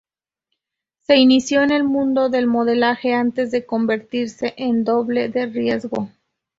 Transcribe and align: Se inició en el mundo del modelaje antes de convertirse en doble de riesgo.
Se 1.03 1.15
inició 1.17 1.61
en 1.61 1.69
el 1.71 1.83
mundo 1.83 2.29
del 2.29 2.47
modelaje 2.47 3.13
antes 3.13 3.51
de 3.51 3.67
convertirse 3.67 4.55
en 4.57 4.83
doble 4.83 5.29
de 5.29 5.45
riesgo. 5.45 6.09